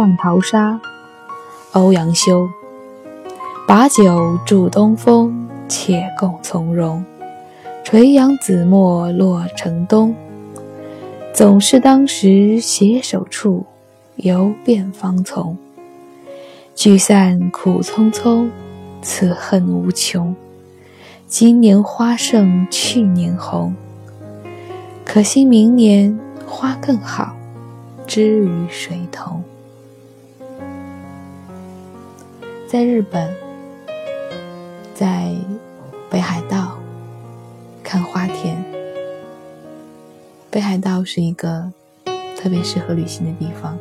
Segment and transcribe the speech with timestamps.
[0.00, 0.80] 浪淘沙，
[1.72, 2.48] 欧阳修。
[3.68, 7.04] 把酒祝东风，且共从容。
[7.84, 10.16] 垂杨紫陌洛城东。
[11.34, 13.66] 总是当时携手处，
[14.16, 15.58] 游遍芳丛。
[16.74, 18.48] 聚散苦匆匆，
[19.02, 20.34] 此恨无穷。
[21.26, 23.74] 今年花胜去年红，
[25.04, 27.36] 可惜明年花更好，
[28.06, 29.44] 知与谁同？
[32.70, 33.34] 在日本，
[34.94, 35.34] 在
[36.08, 36.78] 北海道
[37.82, 38.56] 看花田。
[40.52, 41.68] 北海道是一个
[42.36, 43.76] 特别适合旅行的地方，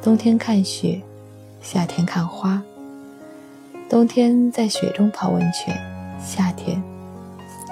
[0.00, 1.02] 冬天看雪，
[1.60, 2.62] 夏天看花。
[3.90, 5.76] 冬天在雪中泡温泉，
[6.24, 6.80] 夏天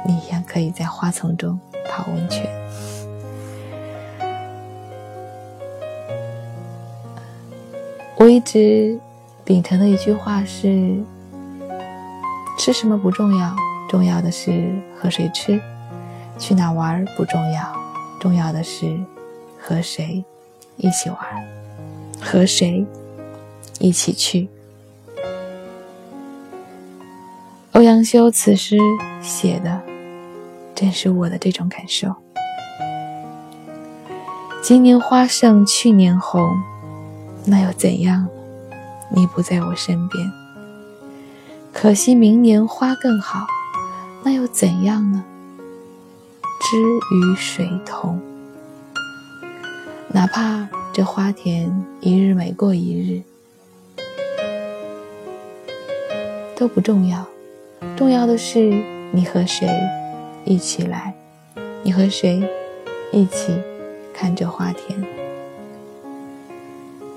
[0.05, 1.57] 你一样可以在花丛中
[1.89, 2.45] 泡温泉。
[8.17, 8.99] 我一直
[9.47, 10.97] 秉承的一句话是：
[12.59, 13.55] 吃什么不重要，
[13.89, 15.57] 重要的是和谁吃；
[16.37, 17.63] 去哪玩不重要。
[18.19, 18.99] 重要的是
[19.57, 20.25] 和谁
[20.77, 21.19] 一起玩，
[22.21, 22.85] 和谁
[23.79, 24.49] 一起去。
[27.71, 28.77] 欧阳修此诗
[29.23, 29.81] 写的
[30.75, 32.13] 正是我的这种感受。
[34.61, 36.51] 今年花胜去年红，
[37.45, 38.27] 那又怎样？
[39.15, 40.33] 你不在我身边，
[41.73, 43.47] 可惜明年花更好，
[44.25, 45.25] 那又怎样呢？
[46.61, 46.77] 知
[47.15, 48.21] 与谁同？
[50.09, 53.23] 哪怕这花田一日美过一日，
[56.57, 57.25] 都不重要。
[57.97, 58.59] 重要的是
[59.13, 59.69] 你和谁
[60.45, 61.15] 一起来，
[61.83, 62.43] 你和谁
[63.13, 63.55] 一起
[64.13, 64.99] 看这花田。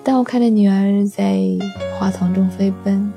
[0.04, 1.40] 当我看着女儿在
[1.98, 3.14] 花丛中飞奔，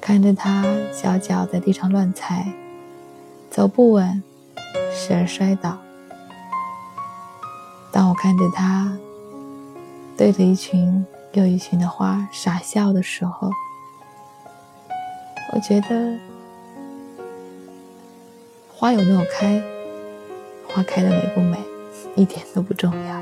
[0.00, 2.52] 看着她小脚在地上乱踩，
[3.50, 4.22] 走不稳。
[4.96, 5.76] 时而摔倒。
[7.90, 8.96] 当我看着她
[10.16, 13.50] 对着一群又一群的花傻笑的时候，
[15.52, 16.16] 我觉得
[18.72, 19.60] 花有没有开，
[20.68, 21.58] 花开的美不美，
[22.14, 23.20] 一点都不重要。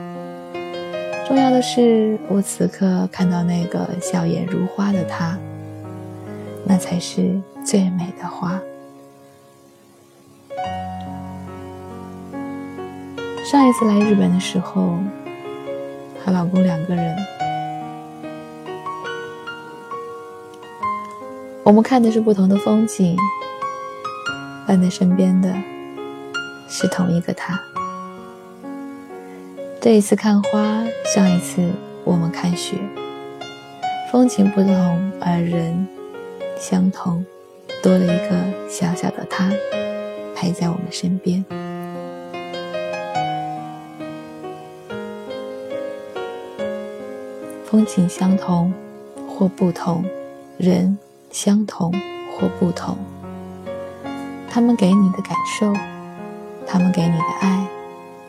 [1.33, 5.35] 重要的是，我此刻看到那个笑颜如花的他，
[6.63, 8.61] 那才是最美的花。
[13.51, 14.99] 上一次来日本的时候，
[16.23, 17.17] 和老公两个人，
[21.65, 23.17] 我们看的是不同的风景，
[24.67, 25.51] 伴在身边的
[26.69, 27.59] 是同一个他。
[29.83, 31.69] 这一次看花，上一次
[32.05, 32.77] 我们看雪，
[34.13, 35.89] 风景不同而人
[36.57, 37.27] 相同，
[37.83, 39.51] 多了一个小小的他
[40.37, 41.45] 陪在我们身边。
[47.65, 48.73] 风景相同
[49.29, 50.05] 或不同，
[50.59, 50.97] 人
[51.33, 51.93] 相同
[52.39, 52.97] 或不同。
[54.49, 55.75] 他们给你的感受，
[56.69, 57.67] 他们给你的爱，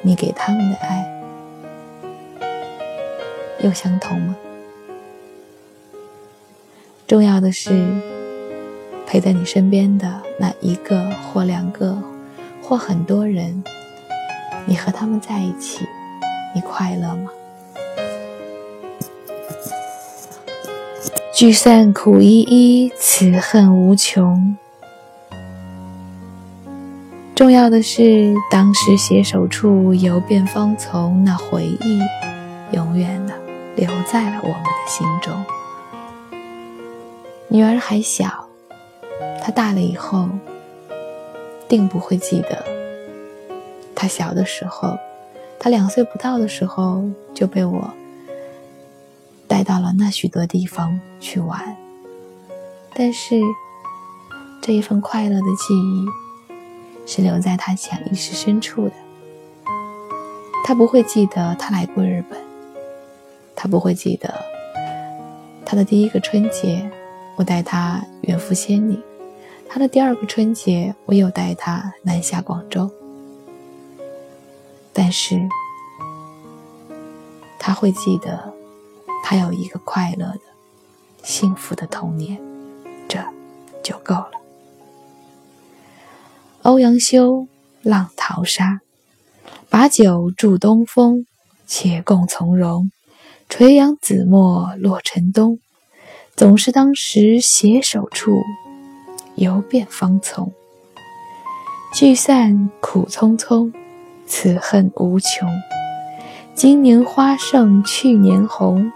[0.01, 1.22] 你给他们的爱，
[3.63, 4.35] 又相同吗？
[7.07, 7.71] 重要的是，
[9.07, 11.97] 陪在你身边的那一个或两个
[12.61, 13.63] 或很多人，
[14.65, 15.85] 你和他们在一起，
[16.53, 17.29] 你快乐吗？
[21.33, 24.57] 聚散苦依依，此恨无穷。
[27.33, 31.99] 重要的是，当时携手处，游遍芳丛，那回忆，
[32.71, 33.33] 永远的
[33.75, 35.45] 留在了我们的心中。
[37.47, 38.47] 女儿还小，
[39.43, 40.27] 她大了以后，
[41.67, 42.63] 定不会记得。
[43.95, 44.97] 她小的时候，
[45.59, 47.03] 她两岁不到的时候，
[47.33, 47.89] 就被我。
[49.45, 51.77] 带到了那许多地方去玩，
[52.95, 53.39] 但是
[54.63, 56.05] 这一份快乐的记忆
[57.05, 58.93] 是留在他潜意识深处的。
[60.65, 62.39] 他不会记得他来过日本，
[63.63, 64.43] 他不会记得
[65.65, 66.91] 他的第一个春节
[67.37, 69.01] 我带他远赴千里，
[69.69, 72.91] 他的第二个春节我又带他南下广州，
[74.91, 75.39] 但是
[77.57, 78.53] 他会记得。
[79.23, 80.41] 他有一个快乐的、
[81.23, 82.37] 幸福的童年，
[83.07, 83.17] 这
[83.81, 84.31] 就够了。
[86.63, 87.35] 欧阳修
[87.83, 88.81] 《浪淘沙》，
[89.69, 91.25] 把酒祝东风，
[91.65, 92.91] 且共从容。
[93.55, 95.59] 垂杨紫陌洛城东。
[96.35, 98.41] 总是当时携手处，
[99.35, 100.51] 游遍芳丛。
[101.93, 103.71] 聚散苦匆匆，
[104.25, 105.47] 此恨无穷。
[106.55, 108.91] 今年花胜去年红，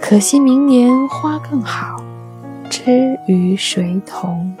[0.00, 2.02] 可惜明年花更好，
[2.68, 4.56] 知与谁同？